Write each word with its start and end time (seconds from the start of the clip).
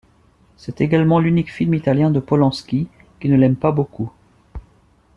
C'est 0.57 0.81
également 0.81 1.19
l'unique 1.19 1.51
film 1.53 1.75
italien 1.75 2.09
de 2.09 2.19
Polanski, 2.19 2.87
qui 3.19 3.29
ne 3.29 3.35
l'aime 3.37 3.55
pas 3.55 3.71
beaucoup. 3.71 4.11